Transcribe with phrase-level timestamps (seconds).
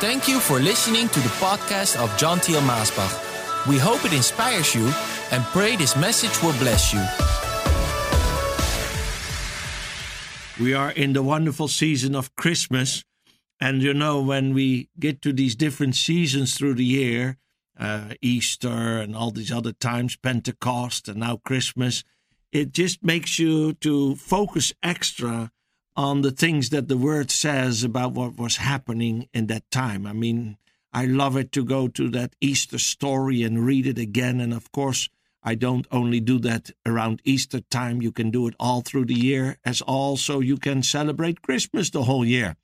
[0.00, 3.66] Thank you for listening to the podcast of John Thiel Maasbach.
[3.66, 4.92] We hope it inspires you
[5.32, 7.02] and pray this message will bless you.
[10.64, 13.02] We are in the wonderful season of Christmas.
[13.58, 17.36] And you know, when we get to these different seasons through the year,
[17.76, 22.04] uh, Easter and all these other times, Pentecost and now Christmas,
[22.52, 25.50] it just makes you to focus extra
[25.98, 30.06] on the things that the word says about what was happening in that time.
[30.06, 30.56] I mean,
[30.92, 34.40] I love it to go to that Easter story and read it again.
[34.40, 35.08] And of course,
[35.42, 39.18] I don't only do that around Easter time, you can do it all through the
[39.18, 42.54] year, as also you can celebrate Christmas the whole year.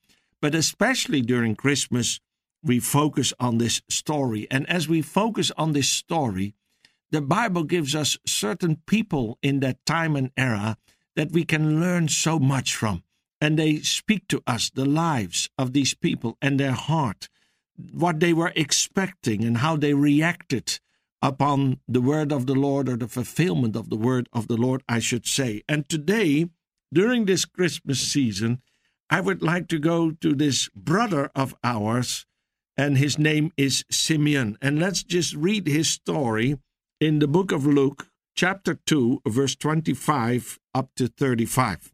[0.41, 2.21] But especially during Christmas,
[2.63, 4.47] we focus on this story.
[4.49, 6.55] And as we focus on this story,
[7.11, 10.77] the Bible gives us certain people in that time and era
[11.17, 13.03] that we can learn so much from.
[13.41, 17.29] And they speak to us the lives of these people and their heart,
[17.93, 20.79] what they were expecting and how they reacted
[21.25, 24.83] upon the word of the Lord or the fulfillment of the word of the Lord,
[24.87, 25.63] I should say.
[25.67, 26.51] And today,
[26.93, 28.61] during this Christmas season,
[29.09, 32.27] I would like to go to this brother of ours,
[32.77, 34.59] and his name is Simeon.
[34.61, 36.59] And let's just read his story
[37.01, 41.94] in the book of Luke, chapter 2, verse 25 up to 35.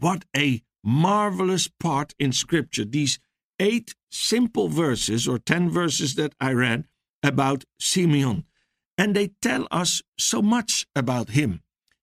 [0.00, 3.18] What a marvelous part in Scripture, these
[3.58, 6.86] eight simple verses or ten verses that I read
[7.22, 8.44] about Simeon
[9.00, 11.62] and they tell us so much about him.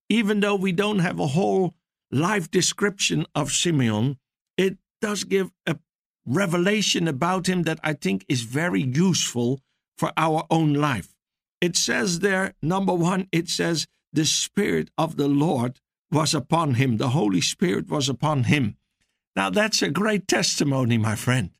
[0.09, 1.75] Even though we don't have a whole
[2.09, 4.17] life description of Simeon,
[4.57, 5.77] it does give a
[6.25, 9.61] revelation about him that I think is very useful
[9.95, 11.13] for our own life.
[11.61, 15.79] It says there, number one, it says, the Spirit of the Lord
[16.11, 18.77] was upon him, the Holy Spirit was upon him.
[19.35, 21.51] Now, that's a great testimony, my friend.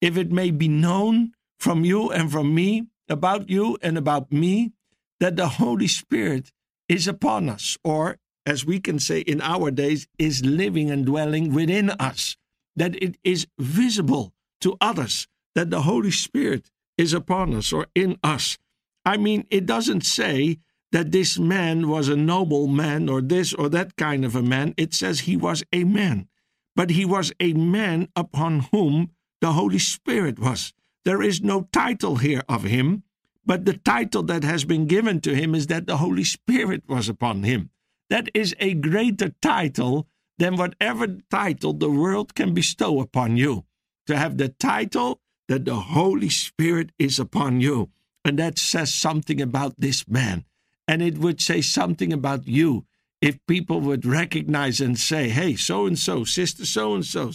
[0.00, 4.72] If it may be known from you and from me, about you and about me,
[5.20, 6.52] that the Holy Spirit
[6.88, 11.52] is upon us, or as we can say in our days, is living and dwelling
[11.52, 12.36] within us,
[12.76, 18.18] that it is visible to others that the Holy Spirit is upon us or in
[18.22, 18.58] us.
[19.04, 20.58] I mean, it doesn't say
[20.94, 24.72] that this man was a noble man or this or that kind of a man.
[24.76, 26.28] It says he was a man,
[26.76, 29.10] but he was a man upon whom
[29.40, 30.72] the Holy Spirit was.
[31.04, 33.02] There is no title here of him.
[33.44, 37.08] But the title that has been given to him is that the Holy Spirit was
[37.08, 37.70] upon him.
[38.08, 40.06] That is a greater title
[40.38, 43.64] than whatever title the world can bestow upon you.
[44.06, 47.90] To have the title that the Holy Spirit is upon you.
[48.24, 50.44] And that says something about this man.
[50.86, 52.84] And it would say something about you
[53.20, 57.32] if people would recognize and say, hey, so and so, sister so and so,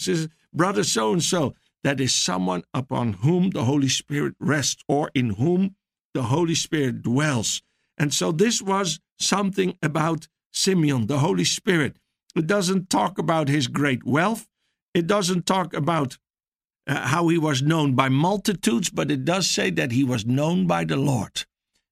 [0.53, 5.31] brother so and so, that is someone upon whom the Holy Spirit rests or in
[5.31, 5.75] whom
[6.13, 7.61] the Holy Spirit dwells.
[7.97, 11.97] And so this was something about Simeon, the Holy Spirit.
[12.35, 14.47] It doesn't talk about his great wealth.
[14.93, 16.17] It doesn't talk about
[16.87, 20.67] uh, how he was known by multitudes, but it does say that he was known
[20.67, 21.45] by the Lord.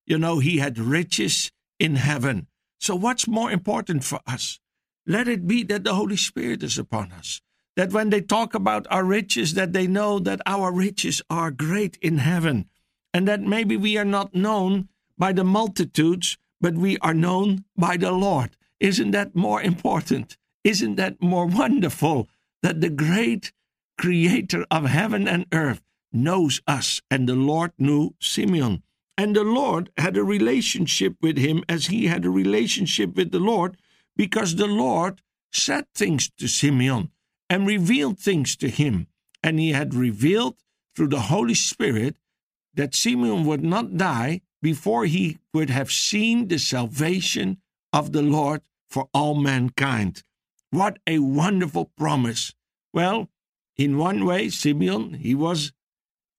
[0.07, 2.47] You know, he had riches in heaven.
[2.79, 4.59] So, what's more important for us?
[5.05, 7.41] Let it be that the Holy Spirit is upon us.
[7.75, 11.97] That when they talk about our riches, that they know that our riches are great
[12.01, 12.69] in heaven
[13.13, 17.97] and that maybe we are not known by the multitudes, but we are known by
[17.97, 18.55] the Lord.
[18.79, 20.37] Isn't that more important?
[20.63, 22.29] Isn't that more wonderful
[22.63, 23.51] that the great
[23.97, 25.81] creator of heaven and earth
[26.11, 27.01] knows us?
[27.11, 28.83] And the Lord knew Simeon.
[29.17, 33.39] And the Lord had a relationship with him as he had a relationship with the
[33.39, 33.77] Lord
[34.15, 35.21] because the Lord
[35.51, 37.09] said things to Simeon
[37.49, 39.07] and revealed things to him.
[39.41, 40.55] And he had revealed
[40.95, 42.17] through the Holy Spirit
[42.73, 47.57] that Simeon would not die before he would have seen the salvation
[47.93, 50.23] of the Lord for all mankind.
[50.69, 52.53] What a wonderful promise.
[52.93, 53.29] Well,
[53.77, 55.71] in one way, Simeon, he was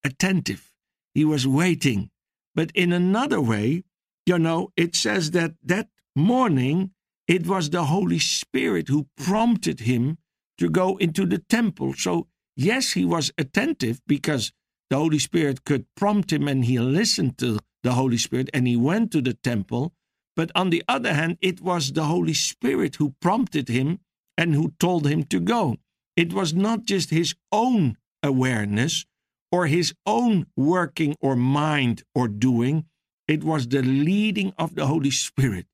[0.04, 0.72] attentive,
[1.14, 2.10] he was waiting.
[2.58, 3.84] But in another way,
[4.26, 6.90] you know, it says that that morning
[7.28, 10.18] it was the Holy Spirit who prompted him
[10.58, 11.94] to go into the temple.
[11.94, 12.26] So,
[12.56, 14.50] yes, he was attentive because
[14.90, 18.76] the Holy Spirit could prompt him and he listened to the Holy Spirit and he
[18.76, 19.92] went to the temple.
[20.34, 24.00] But on the other hand, it was the Holy Spirit who prompted him
[24.36, 25.76] and who told him to go.
[26.16, 29.06] It was not just his own awareness
[29.50, 32.84] or his own working or mind or doing,
[33.26, 35.66] it was the leading of the Holy Spirit.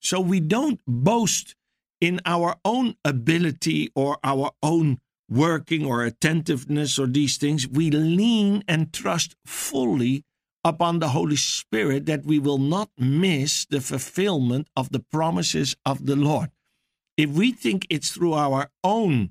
[0.00, 1.54] So we don't boast
[2.00, 4.98] in our own ability or our own
[5.28, 10.24] working or attentiveness or these things, we lean and trust fully
[10.62, 16.06] upon the Holy Spirit that we will not miss the fulfillment of the promises of
[16.06, 16.50] the Lord.
[17.16, 19.30] If we think it's through our own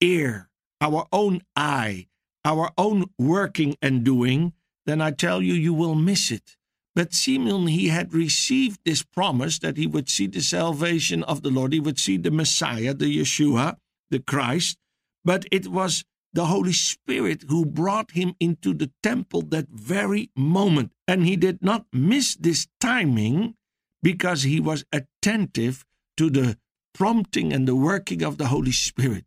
[0.00, 0.48] ear,
[0.80, 2.08] our own eye,
[2.44, 4.52] our own working and doing,
[4.86, 6.56] then I tell you, you will miss it.
[6.94, 11.50] But Simeon, he had received this promise that he would see the salvation of the
[11.50, 13.76] Lord, he would see the Messiah, the Yeshua,
[14.10, 14.76] the Christ,
[15.24, 16.04] but it was
[16.34, 20.92] the Holy Spirit who brought him into the temple that very moment.
[21.06, 23.54] And he did not miss this timing
[24.02, 25.84] because he was attentive
[26.16, 26.58] to the
[26.94, 29.24] prompting and the working of the Holy Spirit.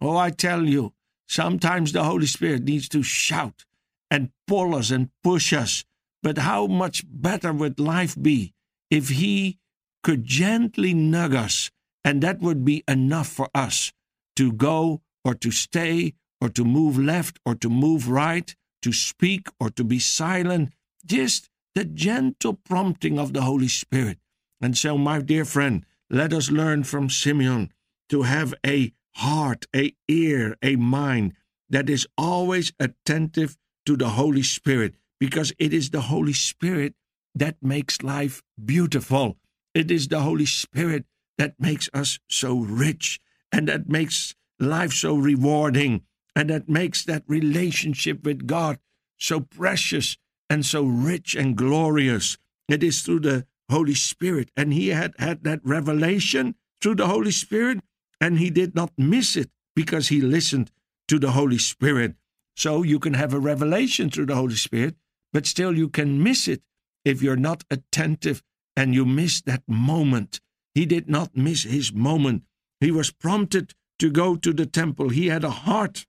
[0.00, 0.92] Oh, I tell you,
[1.28, 3.64] sometimes the Holy Spirit needs to shout
[4.10, 5.84] and pull us and push us.
[6.22, 8.54] But how much better would life be
[8.90, 9.58] if he
[10.02, 11.70] could gently nudge us,
[12.04, 13.92] and that would be enough for us
[14.36, 19.48] to go or to stay or to move left or to move right, to speak
[19.58, 20.72] or to be silent,
[21.04, 24.18] just the gentle prompting of the Holy Spirit.
[24.60, 27.72] And so, my dear friend, let us learn from Simeon
[28.08, 31.34] to have a heart, a ear, a mind
[31.70, 36.94] that is always attentive to the Holy Spirit, because it is the Holy Spirit
[37.34, 39.36] that makes life beautiful.
[39.74, 41.04] It is the Holy Spirit
[41.38, 43.20] that makes us so rich
[43.52, 46.02] and that makes life so rewarding
[46.34, 48.78] and that makes that relationship with God
[49.18, 50.16] so precious
[50.48, 52.36] and so rich and glorious.
[52.68, 54.50] It is through the Holy Spirit.
[54.56, 57.80] And he had had that revelation through the Holy Spirit,
[58.20, 60.70] and he did not miss it because he listened
[61.08, 62.14] to the Holy Spirit.
[62.56, 64.96] So you can have a revelation through the Holy Spirit,
[65.32, 66.62] but still you can miss it
[67.04, 68.42] if you're not attentive
[68.76, 70.40] and you miss that moment.
[70.74, 72.42] He did not miss his moment.
[72.80, 75.10] He was prompted to go to the temple.
[75.10, 76.06] He had a heart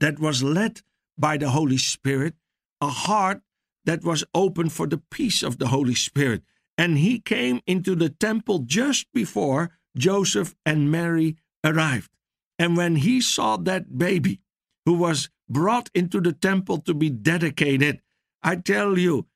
[0.00, 0.80] that was led
[1.18, 2.34] by the Holy Spirit,
[2.80, 3.42] a heart
[3.84, 6.42] that was open for the peace of the Holy Spirit.
[6.78, 12.10] And he came into the temple just before Joseph and Mary arrived.
[12.58, 14.40] And when he saw that baby
[14.86, 18.00] who was brought into the temple to be dedicated,
[18.42, 19.26] I tell you,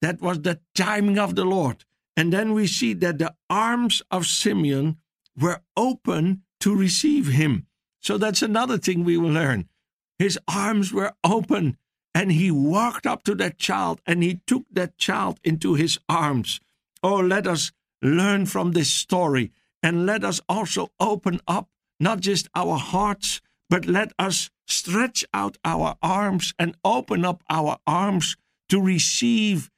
[0.00, 1.84] that was the timing of the Lord.
[2.16, 4.98] And then we see that the arms of Simeon
[5.38, 7.66] were open to receive him.
[8.00, 9.68] So that's another thing we will learn.
[10.18, 11.78] His arms were open
[12.14, 16.60] and he walked up to that child and he took that child into his arms.
[17.02, 19.52] Oh, let us learn from this story
[19.84, 21.68] and let us also open up
[22.00, 27.76] not just our hearts, but let us stretch out our arms and open up our
[27.86, 28.36] arms
[28.68, 29.70] to receive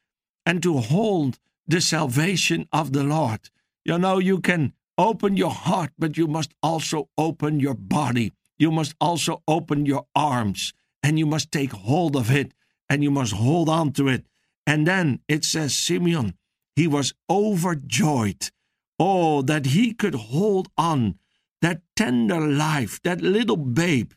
[0.46, 3.50] and to hold the salvation of the Lord.
[3.84, 8.32] You know, you can Open your heart, but you must also open your body.
[8.58, 10.72] You must also open your arms
[11.02, 12.52] and you must take hold of it
[12.88, 14.24] and you must hold on to it.
[14.66, 16.34] And then it says, Simeon,
[16.74, 18.50] he was overjoyed.
[18.98, 21.18] Oh, that he could hold on
[21.62, 24.12] that tender life, that little babe,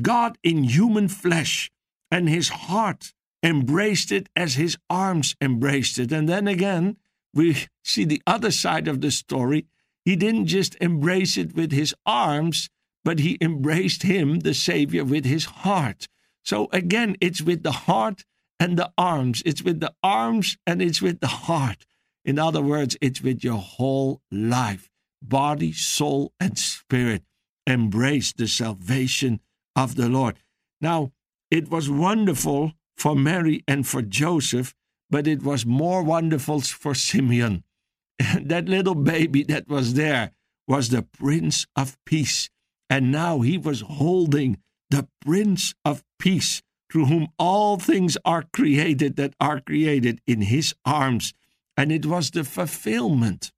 [0.00, 1.70] God in human flesh,
[2.10, 6.12] and his heart embraced it as his arms embraced it.
[6.12, 6.96] And then again,
[7.32, 9.66] we see the other side of the story
[10.04, 12.68] he didn't just embrace it with his arms,
[13.04, 16.08] but he embraced him, the Savior, with his heart.
[16.42, 18.24] So again, it's with the heart
[18.58, 19.42] and the arms.
[19.44, 21.84] It's with the arms and it's with the heart.
[22.30, 24.88] In other words, it's with your whole life,
[25.20, 27.24] body, soul, and spirit.
[27.66, 29.40] Embrace the salvation
[29.74, 30.36] of the Lord.
[30.80, 31.10] Now,
[31.50, 34.76] it was wonderful for Mary and for Joseph,
[35.10, 37.64] but it was more wonderful for Simeon.
[38.40, 40.30] that little baby that was there
[40.68, 42.48] was the Prince of Peace.
[42.88, 44.58] And now he was holding
[44.88, 50.76] the Prince of Peace, through whom all things are created that are created in his
[50.84, 51.34] arms.
[51.80, 53.52] And it was the fulfillment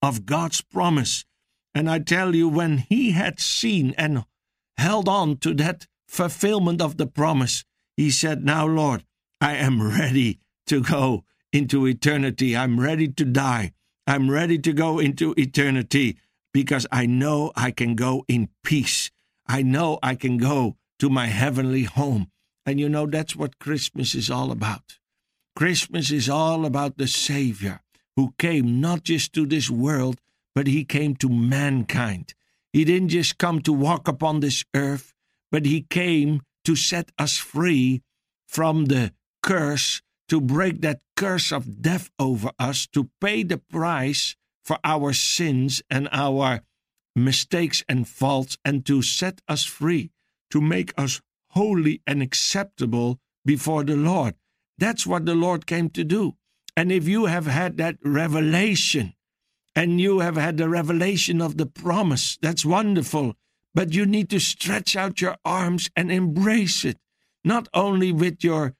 [0.00, 1.24] of God's promise.
[1.74, 4.24] And I tell you, when he had seen and
[4.76, 7.64] held on to that fulfillment of the promise,
[7.96, 9.02] he said, Now, Lord,
[9.40, 10.38] I am ready
[10.68, 12.56] to go into eternity.
[12.56, 13.72] I'm ready to die.
[14.06, 16.18] I'm ready to go into eternity
[16.52, 19.10] because I know I can go in peace.
[19.48, 22.30] I know I can go to my heavenly home.
[22.64, 25.00] And you know, that's what Christmas is all about.
[25.56, 27.80] Christmas is all about the Savior
[28.16, 30.20] who came not just to this world,
[30.54, 32.34] but he came to mankind.
[32.72, 35.14] He didn't just come to walk upon this earth,
[35.52, 38.02] but he came to set us free
[38.48, 44.34] from the curse to break that curse of death over us, to pay the price
[44.64, 46.62] for our sins and our
[47.14, 50.10] mistakes and faults, and to set us free,
[50.50, 51.20] to make us
[51.50, 54.34] holy and acceptable before the Lord.
[54.78, 56.36] That's what the Lord came to do.
[56.76, 59.14] And if you have had that revelation,
[59.76, 63.34] and you have had the revelation of the promise, that's wonderful.
[63.74, 66.98] But you need to stretch out your arms and embrace it,
[67.44, 68.74] not only with your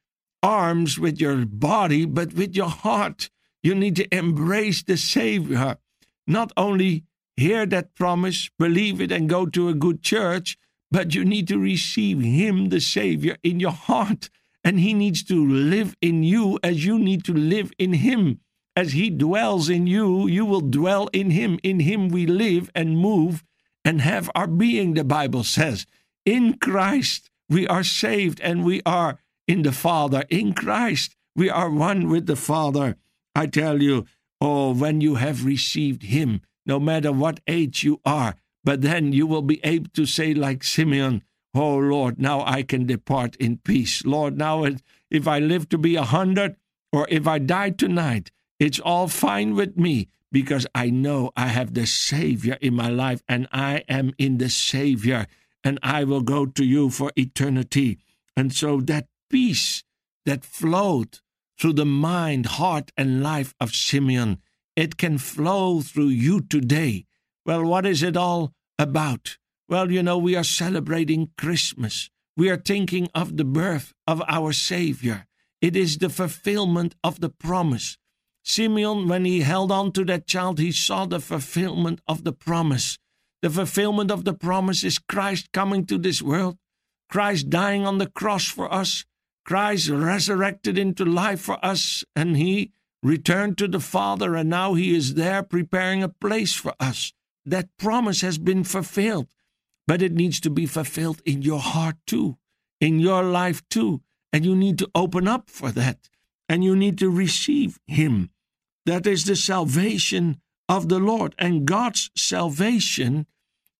[0.44, 3.30] arms with your body, but with your heart.
[3.62, 5.78] You need to embrace the Savior.
[6.26, 7.04] Not only
[7.36, 10.58] hear that promise, believe it, and go to a good church,
[10.90, 14.28] but you need to receive Him, the Savior, in your heart.
[14.64, 18.40] And He needs to live in you as you need to live in Him.
[18.74, 21.60] As He dwells in you, you will dwell in Him.
[21.62, 23.44] In Him we live and move
[23.84, 25.86] and have our being, the Bible says.
[26.24, 31.14] In Christ we are saved and we are in the Father, in Christ.
[31.36, 32.96] We are one with the Father.
[33.34, 34.06] I tell you,
[34.40, 39.26] oh, when you have received Him, no matter what age you are, but then you
[39.26, 41.22] will be able to say, like Simeon,
[41.54, 44.04] Oh Lord, now I can depart in peace.
[44.04, 44.64] Lord, now
[45.10, 46.56] if I live to be a hundred
[46.92, 51.74] or if I die tonight, it's all fine with me because I know I have
[51.74, 55.26] the Savior in my life and I am in the Savior
[55.62, 57.98] and I will go to you for eternity.
[58.36, 59.84] And so that peace
[60.26, 61.20] that flowed
[61.58, 64.38] through the mind, heart, and life of Simeon,
[64.74, 67.06] it can flow through you today.
[67.46, 69.38] Well, what is it all about?
[69.68, 72.10] Well, you know, we are celebrating Christmas.
[72.36, 75.26] We are thinking of the birth of our Savior.
[75.62, 77.96] It is the fulfillment of the promise.
[78.42, 82.98] Simeon, when he held on to that child, he saw the fulfillment of the promise.
[83.40, 86.58] The fulfillment of the promise is Christ coming to this world,
[87.10, 89.04] Christ dying on the cross for us,
[89.46, 94.94] Christ resurrected into life for us, and he returned to the Father, and now he
[94.94, 97.12] is there preparing a place for us.
[97.46, 99.28] That promise has been fulfilled,
[99.86, 102.36] but it needs to be fulfilled in your heart too,
[102.80, 104.00] in your life too.
[104.32, 106.08] And you need to open up for that,
[106.48, 108.30] and you need to receive him.
[108.86, 111.34] That is the salvation of the Lord.
[111.38, 113.26] And God's salvation,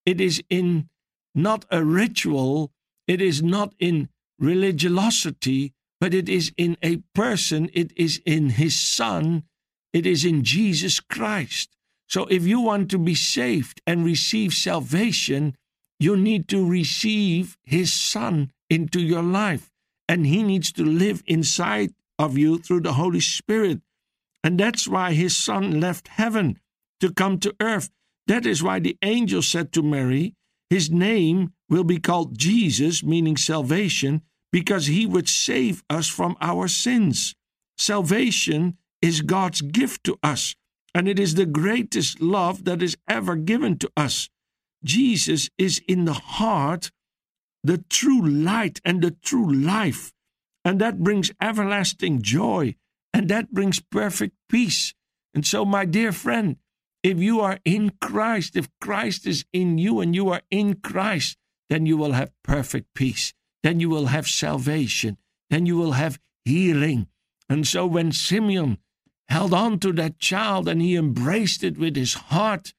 [0.06, 0.88] it is in
[1.34, 2.72] not a ritual,
[3.08, 4.08] it is not in
[4.38, 9.44] religiosity, but it is in a person, it is in his Son,
[9.92, 11.76] it is in Jesus Christ.
[12.06, 15.56] So if you want to be saved and receive salvation,
[15.98, 19.70] you need to receive his Son into your life.
[20.08, 23.80] And he needs to live inside of you through the Holy Spirit.
[24.42, 26.58] And that's why his Son left heaven
[27.00, 27.90] to come to earth.
[28.26, 30.34] That is why the angel said to Mary,
[30.70, 34.22] His name will be called Jesus, meaning salvation,
[34.52, 37.34] because he would save us from our sins.
[37.76, 40.54] Salvation is God's gift to us,
[40.94, 44.28] and it is the greatest love that is ever given to us.
[44.84, 46.90] Jesus is in the heart,
[47.62, 50.12] the true light and the true life,
[50.64, 52.74] and that brings everlasting joy,
[53.12, 54.94] and that brings perfect peace.
[55.34, 56.56] And so, my dear friend,
[57.02, 61.36] if you are in Christ, if Christ is in you and you are in Christ,
[61.68, 63.34] then you will have perfect peace.
[63.62, 65.18] Then you will have salvation.
[65.50, 67.08] Then you will have healing.
[67.48, 68.78] And so when Simeon
[69.28, 72.72] held on to that child and he embraced it with his heart,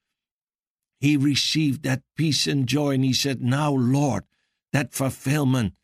[1.06, 2.96] he received that peace and joy.
[2.96, 4.24] And he said, Now, Lord,
[4.74, 5.76] that fulfillment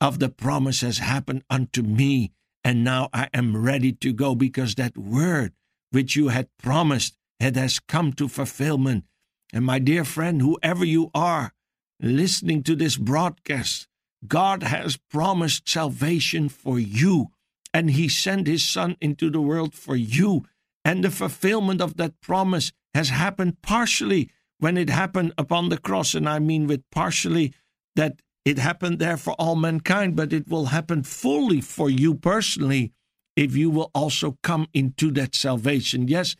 [0.00, 2.32] of the promise has happened unto me.
[2.64, 5.52] And now I am ready to go because that word
[5.90, 9.04] which you had promised it has come to fulfillment.
[9.52, 11.52] And my dear friend, whoever you are
[12.00, 13.86] listening to this broadcast,
[14.26, 17.32] God has promised salvation for you,
[17.74, 20.46] and He sent His Son into the world for you.
[20.86, 24.30] And the fulfillment of that promise has happened partially
[24.60, 26.14] when it happened upon the cross.
[26.14, 27.52] And I mean with partially
[27.96, 32.92] that it happened there for all mankind, but it will happen fully for you personally
[33.36, 36.08] if you will also come into that salvation.
[36.08, 36.36] Yes,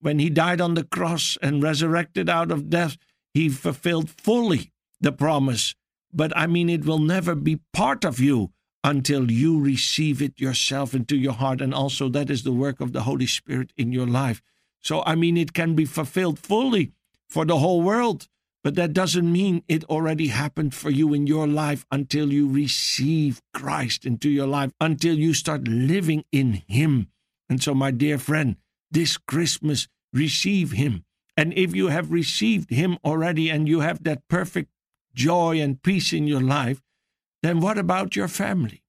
[0.00, 2.96] when he died on the cross and resurrected out of death,
[3.34, 5.74] he fulfilled fully the promise.
[6.12, 8.52] But I mean, it will never be part of you
[8.84, 11.60] until you receive it yourself into your heart.
[11.60, 14.40] And also, that is the work of the Holy Spirit in your life.
[14.80, 16.92] So, I mean, it can be fulfilled fully
[17.28, 18.28] for the whole world,
[18.64, 23.40] but that doesn't mean it already happened for you in your life until you receive
[23.54, 27.08] Christ into your life, until you start living in Him.
[27.48, 28.56] And so, my dear friend,
[28.90, 31.04] this Christmas, receive Him.
[31.36, 34.70] And if you have received Him already and you have that perfect
[35.14, 36.82] joy and peace in your life,
[37.42, 38.82] then what about your family?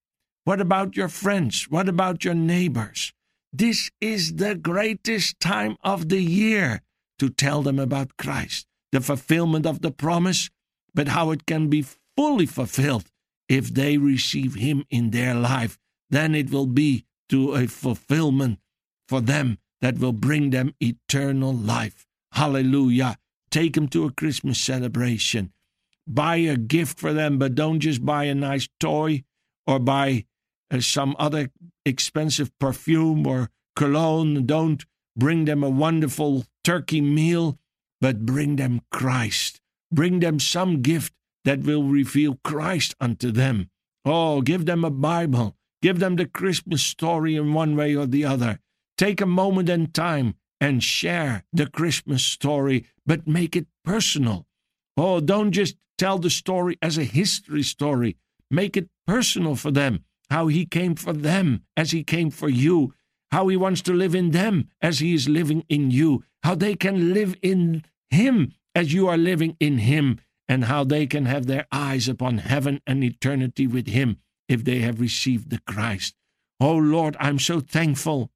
[0.45, 1.67] What about your friends?
[1.69, 3.13] What about your neighbors?
[3.53, 6.81] This is the greatest time of the year
[7.19, 10.49] to tell them about Christ, the fulfillment of the promise,
[10.93, 11.85] but how it can be
[12.17, 13.11] fully fulfilled
[13.47, 15.77] if they receive Him in their life.
[16.09, 18.59] Then it will be to a fulfillment
[19.07, 22.05] for them that will bring them eternal life.
[22.33, 23.17] Hallelujah.
[23.49, 25.53] Take them to a Christmas celebration.
[26.07, 29.23] Buy a gift for them, but don't just buy a nice toy
[29.65, 30.25] or buy
[30.71, 31.49] uh, some other
[31.85, 34.45] expensive perfume or cologne.
[34.45, 34.85] Don't
[35.15, 37.57] bring them a wonderful turkey meal,
[37.99, 39.59] but bring them Christ.
[39.91, 43.71] Bring them some gift that will reveal Christ unto them.
[44.05, 45.55] Oh, give them a Bible.
[45.81, 48.59] Give them the Christmas story in one way or the other.
[48.99, 54.45] Take a moment in time and share the Christmas story, but make it personal.
[54.95, 58.15] Oh, don't just tell the story as a history story.
[58.51, 62.93] Make it personal for them, how He came for them as He came for you,
[63.31, 66.75] how He wants to live in them as He is living in you, how they
[66.75, 71.45] can live in Him as you are living in Him, and how they can have
[71.45, 76.15] their eyes upon heaven and eternity with Him if they have received the Christ.
[76.59, 78.31] Oh Lord, I'm so thankful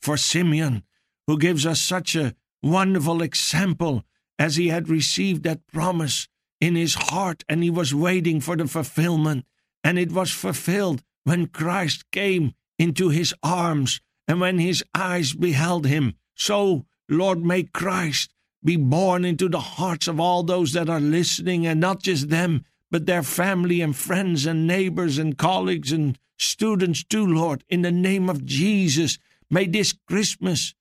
[0.00, 0.84] for Simeon,
[1.26, 4.04] who gives us such a wonderful example
[4.38, 6.28] as he had received that promise
[6.60, 9.44] in his heart and he was waiting for the fulfillment.
[9.82, 15.86] And it was fulfilled when Christ came into his arms and when his eyes beheld
[15.86, 16.14] him.
[16.34, 21.66] So, Lord, may Christ be born into the hearts of all those that are listening,
[21.66, 27.04] and not just them, but their family and friends and neighbors and colleagues and students
[27.04, 29.18] too, Lord, in the name of Jesus.
[29.50, 30.74] May this Christmas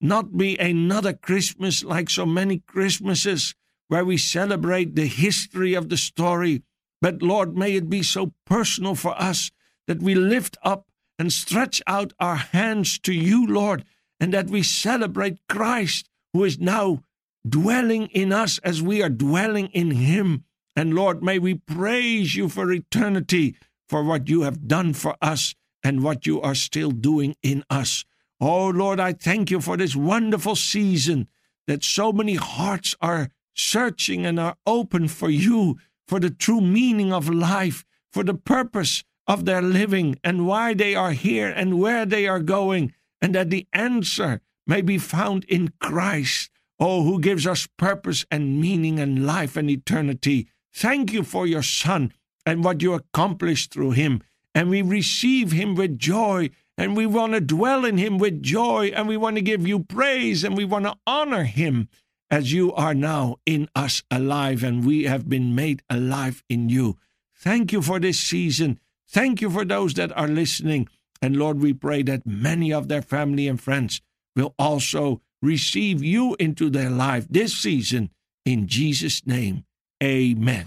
[0.00, 3.54] not be another Christmas like so many Christmases
[3.88, 6.62] where we celebrate the history of the story,
[7.00, 9.50] but Lord, may it be so personal for us
[9.86, 10.86] that we lift up
[11.18, 13.84] and stretch out our hands to you, Lord,
[14.20, 17.02] and that we celebrate Christ who is now
[17.48, 20.44] dwelling in us as we are dwelling in Him.
[20.74, 23.56] And Lord, may we praise you for eternity
[23.88, 28.04] for what you have done for us and what you are still doing in us.
[28.40, 31.28] Oh Lord, I thank you for this wonderful season
[31.66, 37.12] that so many hearts are searching and are open for you, for the true meaning
[37.12, 42.06] of life, for the purpose of their living and why they are here and where
[42.06, 46.50] they are going, and that the answer may be found in Christ.
[46.78, 50.48] Oh, who gives us purpose and meaning and life and eternity.
[50.74, 52.12] Thank you for your Son
[52.44, 54.22] and what you accomplished through him
[54.56, 58.86] and we receive Him with joy, and we want to dwell in Him with joy,
[58.86, 61.90] and we want to give you praise, and we want to honor Him
[62.30, 66.96] as you are now in us alive, and we have been made alive in you.
[67.36, 68.80] Thank you for this season.
[69.08, 70.88] Thank you for those that are listening.
[71.22, 74.00] And Lord, we pray that many of their family and friends
[74.34, 78.10] will also receive you into their life this season.
[78.44, 79.64] In Jesus' name,
[80.02, 80.66] amen.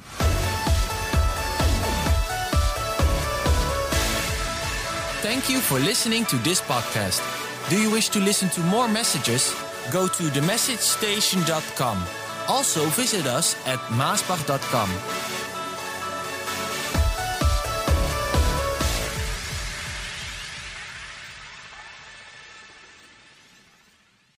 [5.21, 7.21] Thank you for listening to this podcast.
[7.69, 9.53] Do you wish to listen to more messages?
[9.91, 12.03] Go to themessagestation.com.
[12.47, 15.48] Also visit us at maasbach.com.